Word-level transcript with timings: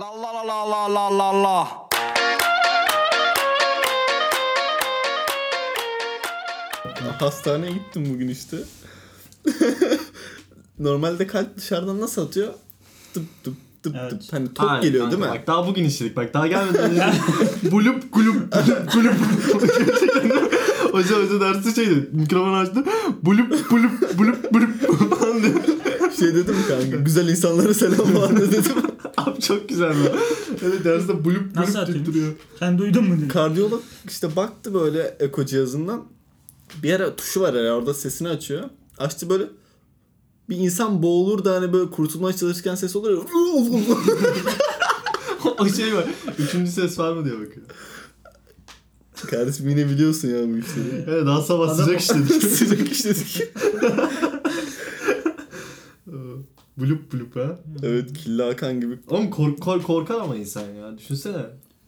La 0.00 0.08
la 0.22 0.30
la 0.32 0.42
la 0.72 0.86
la 0.88 0.88
la 0.88 1.10
la 1.20 1.30
la. 1.42 1.90
Hastaneye 7.18 7.72
gittim 7.72 8.06
bugün 8.14 8.28
işte. 8.28 8.56
Normalde 10.78 11.26
kalp 11.26 11.56
dışarıdan 11.56 12.00
nasıl 12.00 12.26
atıyor? 12.26 12.52
Tıp 13.14 13.24
tıp 13.44 13.54
tıp 13.82 13.96
Evet. 14.00 14.10
tıp. 14.10 14.32
Hani 14.32 14.54
top 14.54 14.68
Ha, 14.68 14.80
geliyor 14.80 15.04
kanka 15.10 15.16
değil 15.22 15.30
mi? 15.32 15.38
Bak 15.38 15.46
daha 15.46 15.66
bugün 15.66 15.84
işledik. 15.84 16.16
Bak 16.16 16.34
daha 16.34 16.46
gelmeden 16.46 16.90
önce 16.90 17.02
bulup 17.70 18.12
gulup 18.12 18.52
gulup 18.52 18.92
gulup 18.92 19.14
hoca 20.92 21.16
hoca 21.16 21.40
dersi 21.40 21.74
şeydi. 21.74 22.08
Mikrofonu 22.12 22.56
açtı. 22.56 22.84
Bulup 23.22 23.70
bulup 23.70 24.18
bulup 24.18 24.52
bulup 24.54 24.70
falan 25.20 25.42
diyor. 25.42 25.54
Şey 26.18 26.34
dedim 26.34 26.56
kanka. 26.68 26.96
Güzel 26.96 27.28
insanlara 27.28 27.74
selam 27.74 27.98
da 27.98 28.36
dedim. 28.36 28.74
Abi 29.16 29.40
çok 29.40 29.68
güzel 29.68 29.88
lan. 29.88 30.18
Evet 30.62 30.84
derste 30.84 31.24
bulup 31.24 31.56
bulup 31.56 32.06
duruyor. 32.06 32.32
Sen 32.58 32.78
duydun 32.78 33.04
mu? 33.04 33.16
dedi. 33.18 33.28
Kardiyolog 33.28 33.82
işte 34.08 34.36
baktı 34.36 34.74
böyle 34.74 35.16
eko 35.20 35.46
cihazından. 35.46 36.04
Bir 36.82 36.92
ara 36.92 37.16
tuşu 37.16 37.40
var 37.40 37.54
ya 37.54 37.76
orada 37.76 37.94
sesini 37.94 38.28
açıyor. 38.28 38.62
Açtı 38.98 39.30
böyle 39.30 39.44
bir 40.48 40.56
insan 40.56 41.02
boğulur 41.02 41.44
da 41.44 41.54
hani 41.54 41.72
böyle 41.72 41.90
kurtulmaya 41.90 42.36
çalışırken 42.36 42.74
ses 42.74 42.96
olur 42.96 43.10
ya. 43.10 43.18
o 45.58 45.68
şey 45.68 45.94
var. 45.94 46.04
Üçüncü 46.38 46.72
ses 46.72 46.98
var 46.98 47.12
mı 47.12 47.24
diye 47.24 47.34
bakıyor. 47.34 47.66
Kardeşim 49.30 49.68
yine 49.68 49.88
biliyorsun 49.88 50.28
ya 50.28 50.48
bu 50.48 50.58
işleri. 50.58 51.04
Evet 51.08 51.26
daha 51.26 51.42
sabah 51.42 51.74
sıcak 51.74 52.00
işledik. 52.00 52.42
Sıcak 52.42 52.92
işledik. 52.92 53.42
Bulup 56.80 57.12
bulup 57.12 57.36
ha. 57.36 57.58
evet 57.82 58.12
Killa 58.12 58.46
Hakan 58.48 58.80
gibi. 58.80 58.98
Oğlum 59.08 59.30
kork, 59.30 59.60
kork, 59.60 59.84
korkar 59.84 60.20
ama 60.20 60.36
insan 60.36 60.60
ya. 60.62 60.98
Düşünsene 60.98 61.36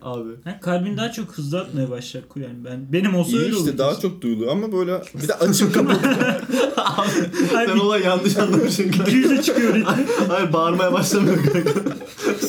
abi. 0.03 0.29
Ha, 0.45 0.61
kalbin 0.61 0.97
daha 0.97 1.13
çok 1.13 1.33
hızlı 1.39 1.61
atmaya 1.61 1.91
başlar 1.91 2.23
yani 2.37 2.65
ben 2.65 2.93
benim 2.93 3.15
olsa 3.15 3.31
İyi 3.31 3.39
öyle 3.39 3.49
işte 3.57 3.71
olur. 3.71 3.79
daha 3.79 4.01
çok 4.01 4.21
duyuluyor 4.23 4.53
ama 4.53 4.73
böyle 4.73 5.03
bir 5.23 5.29
de 5.29 5.35
açık 5.35 5.75
kapalı. 5.75 5.99
Sen 6.03 7.55
Hayır, 7.55 7.71
olay 7.71 8.03
yanlış 8.03 8.37
anlamışsın 8.37 8.91
kanka. 8.91 9.11
200'e 9.11 9.43
çıkıyor 9.43 9.75
ritmi. 9.75 10.05
Hayır 10.29 10.53
bağırmaya 10.53 10.93
başlamıyor 10.93 11.37
kanka. 11.53 11.71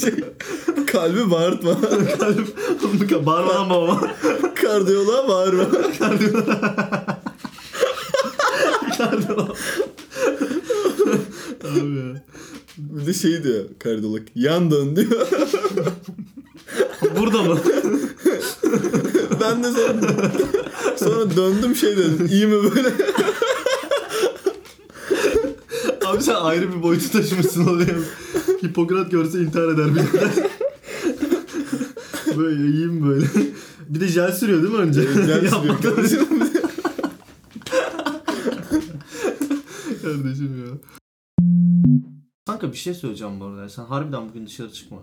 şey, 0.02 0.12
kalbi 0.88 1.32
bağırtma. 1.32 1.82
Kalbim 2.20 2.48
bağırmadan 3.26 3.70
babama. 3.70 4.02
Kardiyoloğa 4.56 5.28
bağırma. 5.28 5.64
Abi 11.64 11.98
ya. 11.98 12.24
Bir 12.78 13.03
de 13.14 13.18
şey 13.18 13.44
diyor 13.44 13.66
kardiyolog. 13.80 14.22
Yan 14.36 14.72
dön 14.72 14.96
diyor. 14.96 15.28
Burada 17.20 17.44
mı? 17.44 17.60
ben 19.42 19.64
de 19.64 19.72
sonra, 19.72 20.32
sonra 20.98 21.36
döndüm 21.36 21.76
şey 21.76 21.98
dedim. 21.98 22.28
İyi 22.32 22.48
mi 22.48 22.56
böyle? 22.64 22.88
Abi 26.06 26.24
sen 26.24 26.36
ayrı 26.36 26.74
bir 26.74 26.84
boyutu 26.84 27.12
taşımışsın 27.12 27.68
oraya. 27.68 27.96
Hipokrat 28.64 29.12
görse 29.12 29.40
intihar 29.40 29.68
eder 29.68 29.88
bir 29.96 30.02
Böyle 32.38 32.62
yiyeyim 32.62 33.10
böyle. 33.10 33.26
Bir 33.90 34.00
de 34.00 34.08
jel 34.08 34.32
sürüyor 34.32 34.62
değil 34.62 34.74
mi 34.74 34.80
önce? 34.80 35.02
Yapmaktan 35.46 35.98
önce. 35.98 36.08
sürüyor. 36.08 36.48
Kardeşim 40.02 40.66
ya. 40.66 41.00
Kanka 42.54 42.72
bir 42.72 42.78
şey 42.78 42.94
söyleyeceğim 42.94 43.40
bu 43.40 43.46
arada. 43.46 43.70
Sen 43.70 43.84
harbiden 43.86 44.30
bugün 44.30 44.46
dışarı 44.48 44.74
çıkma. 44.74 44.98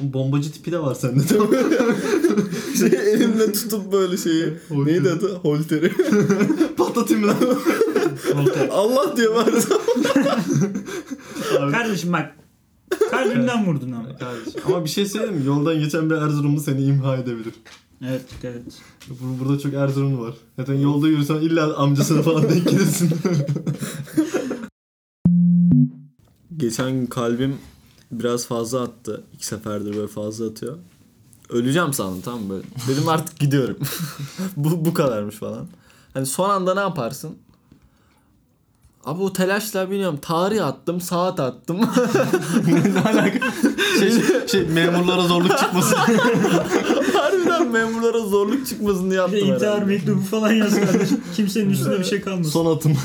Bu 0.00 0.12
bombacı 0.12 0.52
tipi 0.52 0.72
de 0.72 0.78
var 0.78 0.94
sende 0.94 1.22
şey 2.78 3.12
elimle 3.12 3.52
tutup 3.52 3.92
böyle 3.92 4.16
şeyi. 4.16 4.52
Holteri. 4.68 4.94
Neydi 4.94 5.10
adı? 5.10 5.34
Holteri. 5.34 5.92
Patlatayım 6.76 7.28
lan? 7.28 7.36
Voltaire. 8.34 8.70
Allah 8.70 9.16
diyor 9.16 9.34
var. 9.34 9.50
Kardeşim 11.72 12.12
bak. 12.12 12.36
Kalbimden 13.10 13.66
vurdun 13.66 13.92
ama. 13.92 14.16
Kardeşim. 14.18 14.60
Ama 14.66 14.84
bir 14.84 14.90
şey 14.90 15.06
söyleyeyim 15.06 15.34
mi? 15.36 15.46
Yoldan 15.46 15.78
geçen 15.78 16.10
bir 16.10 16.14
Erzurumlu 16.14 16.60
seni 16.60 16.82
imha 16.84 17.16
edebilir. 17.16 17.54
Evet 18.08 18.22
dikkat 18.30 18.56
et. 18.56 18.62
Bur- 19.08 19.38
Burada 19.44 19.58
çok 19.58 19.74
Erzurumlu 19.74 20.20
var. 20.22 20.34
Zaten 20.56 20.74
yolda 20.74 21.08
yürüsen 21.08 21.34
illa 21.34 21.76
amcasına 21.76 22.22
falan 22.22 22.42
denk 22.42 22.68
gelirsin. 22.68 23.10
Geçen 26.56 26.90
gün 26.90 27.06
kalbim 27.06 27.58
biraz 28.12 28.46
fazla 28.46 28.82
attı. 28.82 29.24
İki 29.34 29.46
seferdir 29.46 29.96
böyle 29.96 30.08
fazla 30.08 30.46
atıyor. 30.46 30.78
Öleceğim 31.48 31.92
sandım 31.92 32.20
tamam 32.20 32.42
mı 32.42 32.50
böyle. 32.50 32.64
Dedim 32.88 33.08
artık 33.08 33.38
gidiyorum. 33.38 33.76
bu, 34.56 34.84
bu 34.84 34.94
kadarmış 34.94 35.36
falan. 35.36 35.66
Hani 36.14 36.26
son 36.26 36.50
anda 36.50 36.74
ne 36.74 36.80
yaparsın? 36.80 37.36
Abi 39.04 39.22
o 39.22 39.32
telaşla 39.32 39.90
bilmiyorum. 39.90 40.18
Tarih 40.22 40.66
attım, 40.66 41.00
saat 41.00 41.40
attım. 41.40 41.80
ne 42.94 43.00
alaka? 43.00 43.52
Şey, 43.98 44.12
şey 44.46 44.66
memurlara 44.66 45.22
zorluk 45.22 45.58
çıkmasın. 45.58 45.96
Harbiden 47.14 47.68
memurlara 47.68 48.18
zorluk 48.20 48.66
çıkmasın 48.66 49.10
diye 49.10 49.26
Bir 49.26 49.32
de 49.32 49.36
yaptım 49.36 49.54
intihar 49.54 49.82
mektubu 49.82 50.20
falan 50.20 50.52
yaz 50.52 50.74
kardeşim. 50.74 51.20
Kimsenin 51.36 51.70
üstünde 51.70 51.98
bir 51.98 52.04
şey 52.04 52.20
kalmasın. 52.20 52.50
Son 52.50 52.76
atım. 52.76 52.96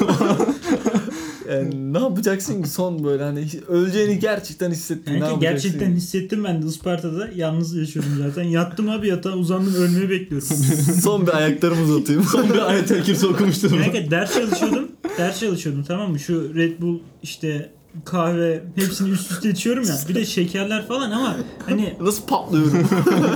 Yani 1.52 1.94
ne 1.94 2.00
yapacaksın 2.00 2.64
ki 2.64 2.70
son 2.70 3.04
böyle 3.04 3.24
hani 3.24 3.48
öleceğini 3.68 4.20
gerçekten 4.20 4.72
hissettin. 4.72 5.14
yapacaksın? 5.14 5.40
gerçekten 5.40 5.92
hissettim 5.92 6.44
ben 6.44 6.62
de 6.62 6.68
Isparta'da 6.68 7.30
yalnız 7.36 7.76
yaşıyordum 7.76 8.12
zaten. 8.18 8.44
Yattım 8.44 8.90
abi 8.90 9.08
yatağa 9.08 9.34
uzandım 9.34 9.76
ölmeyi 9.76 10.10
bekliyorum. 10.10 10.48
son 11.02 11.28
bir 11.28 11.38
ayaklarımı 11.38 11.82
uzatayım. 11.82 12.24
Son 12.32 12.50
bir 12.50 12.70
ayet 12.70 13.04
kimse 13.04 13.28
okumuştur. 13.28 13.70
Kanka 13.70 14.12
ders 14.12 14.34
çalışıyordum. 14.34 14.92
Ders 15.18 15.40
çalışıyordum 15.40 15.84
tamam 15.84 16.12
mı? 16.12 16.20
Şu 16.20 16.56
Red 16.56 16.82
Bull 16.82 17.00
işte 17.24 17.72
kahve 18.06 18.64
hepsini 18.76 19.10
üst 19.10 19.32
üste 19.32 19.50
içiyorum 19.50 19.84
ya. 19.84 19.96
Bir 20.10 20.16
de 20.16 20.26
şekerler 20.26 20.88
falan 20.88 21.12
ama 21.12 21.38
hani 21.66 21.94
Nasıl 22.02 22.26
patlıyorum? 22.26 22.90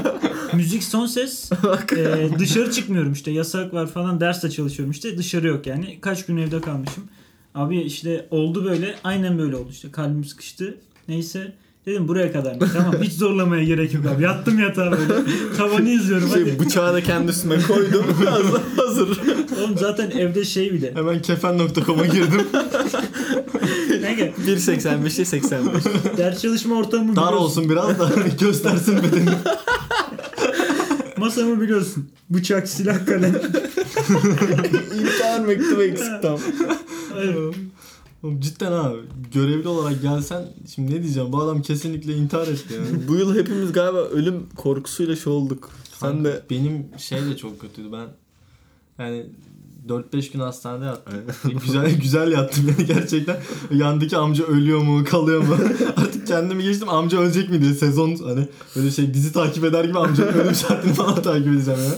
müzik 0.54 0.84
son 0.84 1.06
ses 1.06 1.52
e, 1.98 2.30
dışarı 2.40 2.72
çıkmıyorum 2.72 3.14
işte 3.14 3.32
yasak 3.32 3.74
var 3.74 3.88
falan 3.88 4.20
derste 4.20 4.50
çalışıyorum 4.50 4.92
işte 4.92 5.18
dışarı 5.18 5.48
yok 5.48 5.68
yani. 5.68 5.98
Kaç 6.02 6.26
gün 6.26 6.38
evde 6.38 6.62
kalmışım. 6.62 7.04
Abi 7.56 7.82
işte 7.82 8.28
oldu 8.32 8.66
böyle 8.66 8.96
aynen 9.04 9.38
böyle 9.40 9.56
oldu 9.56 9.70
işte 9.72 9.92
kalbim 9.92 10.24
sıkıştı. 10.26 10.78
Neyse 11.08 11.54
dedim 11.86 12.08
buraya 12.08 12.32
kadar? 12.32 12.58
Tamam 12.74 12.96
hiç 13.02 13.14
zorlamaya 13.14 13.64
gerek 13.64 13.94
yok 13.94 14.06
abi. 14.06 14.24
Yattım 14.24 14.60
yatağa 14.60 14.92
böyle. 14.92 15.14
Tavanı 15.58 15.90
izliyorum 15.90 16.30
hadi. 16.30 16.46
şey, 16.46 16.60
bıçağı 16.60 16.94
da 16.94 17.02
kendi 17.04 17.32
üstüme 17.32 17.58
koydum. 17.68 18.06
Hazır. 18.26 18.62
hazır. 18.78 19.20
Oğlum 19.60 19.78
zaten 19.78 20.12
evde 20.12 20.46
şey 20.46 20.74
bile. 20.74 20.96
Hemen 20.96 21.22
kefen.com'a 21.22 22.06
girdim. 22.06 22.48
Kanka 24.02 24.24
1.85'e 24.48 25.26
85. 25.26 25.84
ders 26.18 26.42
çalışma 26.42 26.76
ortamı 26.76 27.16
Dar 27.16 27.26
biliyorsun. 27.28 27.38
olsun 27.46 27.70
biraz 27.70 28.00
da 28.00 28.10
göstersin 28.40 28.98
bedeni. 28.98 29.30
Masamı 31.18 31.62
biliyorsun. 31.62 32.10
Bıçak, 32.30 32.68
silah, 32.68 33.06
kalem. 33.06 33.36
İntihar 35.02 35.40
mektubu 35.40 35.84
eksik 35.84 36.22
tam. 36.22 36.40
Oğlum 38.24 38.40
cidden 38.40 38.72
abi 38.72 38.98
görevli 39.34 39.68
olarak 39.68 40.02
gelsen 40.02 40.46
şimdi 40.76 40.96
ne 40.96 41.04
diyeceğim 41.04 41.32
bu 41.32 41.42
adam 41.42 41.62
kesinlikle 41.62 42.14
intihar 42.14 42.48
etti 42.48 42.74
yani. 42.74 43.08
Bu 43.08 43.16
yıl 43.16 43.36
hepimiz 43.36 43.72
galiba 43.72 43.98
ölüm 43.98 44.46
korkusuyla 44.56 45.16
şey 45.16 45.34
olduk. 45.34 45.70
Sen 46.00 46.26
de 46.26 46.44
Benim 46.50 46.88
şey 46.98 47.26
de 47.26 47.38
çok 47.38 47.62
kötüydü 47.62 47.88
ben 47.92 48.08
yani 49.00 49.26
4-5 49.88 50.34
gün 50.34 50.40
hastanede 50.40 50.86
yattım. 50.86 51.14
güzel 51.66 51.96
güzel 52.02 52.32
yattım 52.32 52.64
yani 52.68 52.86
gerçekten. 52.88 53.38
Yandaki 53.72 54.18
amca 54.18 54.46
ölüyor 54.46 54.80
mu 54.82 55.04
kalıyor 55.04 55.42
mu? 55.42 55.56
Artık 55.98 56.28
kendimi 56.28 56.64
geçtim 56.64 56.90
amca 56.90 57.20
ölecek 57.20 57.50
mi 57.50 57.62
diye 57.62 57.74
sezon 57.74 58.16
hani 58.16 58.48
böyle 58.76 58.92
şey 58.92 59.14
dizi 59.14 59.34
takip 59.34 59.64
eder 59.64 59.84
gibi 59.84 60.00
amcanın 60.00 60.34
ölüm 60.34 60.56
saatini 60.56 60.94
falan 60.94 61.22
takip 61.22 61.48
edeceğim 61.48 61.80
yani. 61.84 61.98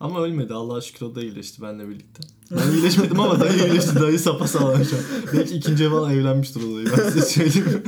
Ama 0.00 0.20
ölmedi 0.20 0.54
Allah'a 0.54 0.80
şükür 0.80 1.06
o 1.06 1.14
da 1.14 1.22
iyileşti 1.22 1.62
benimle 1.62 1.88
birlikte. 1.88 2.22
Ben 2.50 2.72
iyileşmedim 2.72 3.20
ama 3.20 3.40
dayı 3.40 3.58
iyileşti. 3.58 4.00
Dayı 4.00 4.18
sapasağlam 4.18 4.84
şu 4.84 4.96
an. 4.96 5.02
Belki 5.32 5.54
ikinci 5.54 5.88
falan 5.88 6.10
evlenmiştir 6.12 6.62
o 6.62 6.76
dayı. 6.76 6.86
Ben 6.98 7.10
size 7.10 7.22
söyleyeyim. 7.22 7.82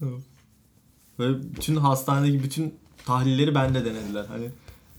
Böyle 1.18 1.38
bütün 1.56 1.76
hastanedeki 1.76 2.42
bütün 2.44 2.74
tahlilleri 3.06 3.54
bende 3.54 3.84
denediler. 3.84 4.24
Hani 4.28 4.50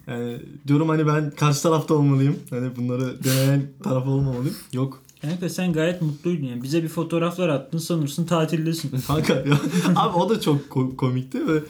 yani 0.07 0.41
diyorum 0.67 0.89
hani 0.89 1.07
ben 1.07 1.31
karşı 1.31 1.63
tarafta 1.63 1.93
olmalıyım. 1.93 2.39
Hani 2.49 2.75
bunları 2.75 3.23
deneyen 3.23 3.67
taraf 3.83 4.07
olmamalıyım. 4.07 4.55
Yok. 4.73 5.03
Kanka 5.21 5.49
sen 5.49 5.73
gayet 5.73 6.01
mutluydun 6.01 6.45
yani. 6.45 6.63
Bize 6.63 6.83
bir 6.83 6.87
fotoğraflar 6.87 7.49
attın 7.49 7.77
sanırsın 7.77 8.25
tatildesin. 8.25 8.91
Kanka 9.07 9.33
ya. 9.33 9.43
Abi 9.95 10.17
o 10.17 10.29
da 10.29 10.41
çok 10.41 10.65
ko- 10.69 10.95
komikti 10.95 11.47
ve 11.47 11.63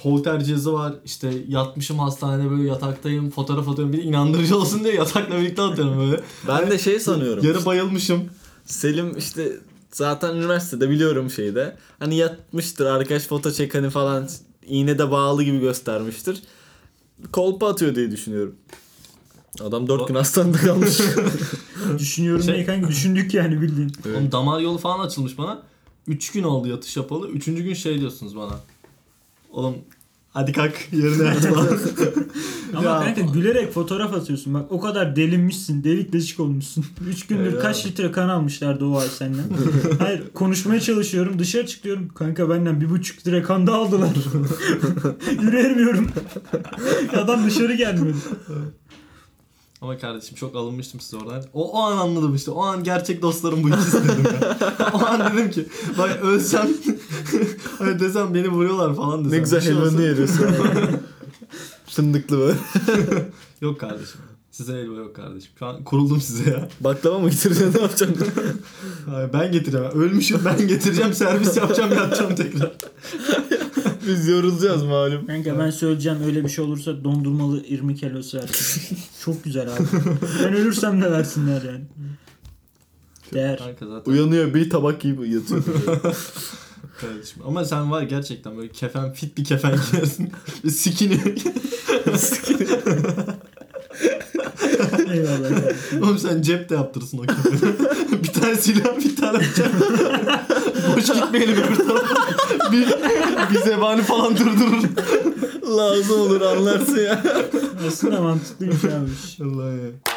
holter 0.00 0.44
cihazı 0.44 0.72
var. 0.72 0.94
İşte 1.04 1.32
yatmışım 1.48 1.98
hastanede 1.98 2.50
böyle 2.50 2.68
yataktayım. 2.68 3.30
Fotoğraf 3.30 3.68
atıyorum. 3.68 3.92
Bir 3.92 3.98
de 3.98 4.02
inandırıcı 4.02 4.56
olsun 4.58 4.84
diye 4.84 4.94
yatakla 4.94 5.36
birlikte 5.38 5.62
atıyorum 5.62 5.98
böyle. 6.00 6.20
ben 6.48 6.70
de 6.70 6.78
şey 6.78 7.00
sanıyorum. 7.00 7.46
Yarı 7.46 7.64
bayılmışım. 7.64 8.24
Selim 8.64 9.18
işte 9.18 9.52
zaten 9.90 10.36
üniversitede 10.36 10.90
biliyorum 10.90 11.30
şeyde. 11.30 11.76
Hani 11.98 12.16
yatmıştır 12.16 12.86
arkadaş 12.86 13.22
foto 13.22 13.52
çek 13.52 13.74
hani 13.74 13.90
falan 13.90 14.28
iğne 14.66 14.98
de 14.98 15.10
bağlı 15.10 15.42
gibi 15.42 15.60
göstermiştir. 15.60 16.42
Kolpa 17.32 17.68
atıyor 17.68 17.94
diye 17.94 18.10
düşünüyorum. 18.10 18.54
Adam 19.60 19.88
4 19.88 20.08
gün 20.08 20.14
hastanede 20.14 20.58
kalmış. 20.58 20.98
Düşünüyorum 21.98 22.42
Şey- 22.44 22.66
kanka 22.66 22.88
düşündük 22.88 23.34
yani 23.34 23.60
bildiğin. 23.62 23.92
Oğlum 24.06 24.32
damar 24.32 24.60
yolu 24.60 24.78
falan 24.78 25.06
açılmış 25.06 25.38
bana. 25.38 25.62
3 26.06 26.32
gün 26.32 26.42
oldu 26.42 26.68
yatış 26.68 26.96
yapalı. 26.96 27.28
3. 27.28 27.44
gün 27.44 27.74
şey 27.74 28.00
diyorsunuz 28.00 28.36
bana. 28.36 28.52
Oğlum 29.52 29.74
hadi 30.30 30.52
kalk 30.52 30.74
yerine 30.92 31.24
yat 31.24 31.46
falan. 31.46 31.68
Ama 32.76 32.84
Ya. 32.88 33.00
kanka 33.00 33.20
gülerek 33.20 33.72
fotoğraf 33.72 34.14
atıyorsun. 34.14 34.54
Bak 34.54 34.66
o 34.72 34.80
kadar 34.80 35.16
delinmişsin. 35.16 35.84
Delik 35.84 36.12
deşik 36.12 36.40
olmuşsun. 36.40 36.84
3 37.08 37.26
gündür 37.26 37.42
Evet. 37.52 37.62
kaç 37.62 37.86
litre 37.86 38.12
kan 38.12 38.28
almışlardı 38.28 38.84
o 38.84 38.98
ay 38.98 39.08
senden. 39.08 39.44
Hayır 39.98 40.22
konuşmaya 40.34 40.80
çalışıyorum. 40.80 41.38
Dışarı 41.38 41.66
çıkıyorum. 41.66 42.08
Kanka 42.08 42.50
benden 42.50 42.80
bir 42.80 42.90
buçuk 42.90 43.18
litre 43.18 43.42
kan 43.42 43.66
da 43.66 43.74
aldılar. 43.74 44.08
Yürüyemiyorum. 45.42 46.08
Adam 47.16 47.46
dışarı 47.46 47.74
gelmiyor. 47.74 48.16
Ama 49.80 49.98
kardeşim 49.98 50.34
çok 50.36 50.56
alınmıştım 50.56 51.00
size 51.00 51.16
oradan. 51.16 51.44
O, 51.54 51.72
o 51.72 51.82
an 51.82 51.96
anladım 51.96 52.34
işte. 52.34 52.50
O 52.50 52.62
an 52.64 52.84
gerçek 52.84 53.22
dostlarım 53.22 53.62
bu 53.62 53.68
ikisi 53.68 54.04
dedim 54.04 54.24
ya. 54.42 54.58
o 54.94 55.06
an 55.06 55.32
dedim 55.36 55.50
ki 55.50 55.66
bak 55.98 56.18
ölsem 56.22 56.68
hani 57.78 58.00
desem 58.00 58.34
beni 58.34 58.48
vuruyorlar 58.48 58.96
falan 58.96 59.24
desem. 59.24 59.38
ne 59.38 59.42
güzel 59.42 59.60
şey 59.60 59.72
helvanı 59.72 60.02
yeriyorsun. 60.02 60.46
Fındıklı 61.86 62.38
böyle. 62.38 62.58
Yok 63.60 63.80
kardeşim. 63.80 64.20
Size 64.50 64.72
helva 64.72 64.96
yok 64.96 65.16
kardeşim. 65.16 65.50
Şu 65.58 65.66
an 65.66 65.84
kuruldum 65.84 66.20
size 66.20 66.50
ya. 66.50 66.68
Baklava 66.80 67.18
mı 67.18 67.30
getireceksin 67.30 67.74
ne 67.78 67.82
yapacaksın? 67.82 68.26
Hayır, 69.10 69.32
ben 69.32 69.52
getireceğim. 69.52 69.86
Ölmüşüm 69.86 70.40
ben 70.44 70.68
getireceğim. 70.68 71.14
Servis 71.14 71.56
yapacağım 71.56 71.92
yatacağım 71.92 72.34
tekrar. 72.34 72.72
Biz 74.06 74.28
yorulacağız 74.28 74.82
malum. 74.82 75.26
Kanka 75.26 75.58
ben 75.58 75.70
söyleyeceğim 75.70 76.18
öyle 76.26 76.44
bir 76.44 76.48
şey 76.48 76.64
olursa 76.64 77.04
dondurmalı 77.04 77.64
irmik 77.66 78.02
helvası 78.02 78.38
versin. 78.38 78.98
Çok 79.24 79.44
güzel 79.44 79.72
abi. 79.74 79.82
Ben 80.44 80.54
ölürsem 80.54 81.02
de 81.02 81.10
versinler 81.10 81.62
yani. 81.62 81.84
Değer. 83.34 83.58
Kanka 83.58 83.86
zaten 83.86 84.12
Uyanıyor 84.12 84.54
bir 84.54 84.70
tabak 84.70 85.00
gibi 85.00 85.30
yatıyor. 85.30 85.62
Kardeşim. 87.02 87.42
Ama 87.46 87.64
sen 87.64 87.90
var 87.90 88.02
gerçekten 88.02 88.56
böyle 88.56 88.68
kefen 88.68 89.12
fit 89.12 89.38
bir 89.38 89.44
kefen 89.44 89.74
giyersin. 89.90 90.32
Bir 90.64 90.70
Skinny. 90.70 91.18
Eyvallah. 95.12 95.50
Oğlum 96.02 96.18
sen 96.18 96.42
cep 96.42 96.68
de 96.68 96.74
yaptırırsın 96.74 97.18
o 97.18 97.22
kefeni. 97.22 97.72
bir 98.22 98.32
tane 98.32 98.56
silah 98.56 98.98
bir 99.04 99.16
tane 99.16 99.38
bıçak. 99.38 99.72
Boş 100.96 101.06
gitmeyelim 101.06 101.56
öbür 101.56 101.76
tarafa. 101.76 102.14
bir, 102.72 102.88
bir 103.50 103.58
zebani 103.60 104.02
falan 104.02 104.36
durdurur. 104.36 104.84
Lazım 105.76 106.20
olur 106.20 106.40
anlarsın 106.40 106.98
ya. 106.98 107.22
Aslında 107.88 108.20
mantıklıymış 108.20 108.84
abi. 108.84 109.44
Allah 109.44 109.72
ya. 109.72 110.11